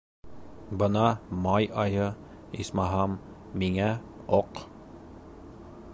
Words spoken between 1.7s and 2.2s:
айы,